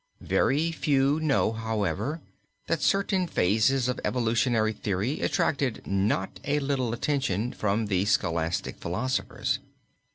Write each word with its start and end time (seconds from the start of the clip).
Very 0.23 0.71
few 0.71 1.19
know, 1.19 1.51
however, 1.51 2.21
that 2.65 2.81
certain 2.81 3.27
phases 3.27 3.87
of 3.87 3.99
evolutionary 4.03 4.73
theory 4.73 5.19
attracted 5.19 5.85
not 5.85 6.39
a 6.43 6.57
little 6.59 6.91
attention 6.91 7.53
from 7.53 7.85
the 7.85 8.05
scholastic 8.05 8.77
philosophers. 8.79 9.59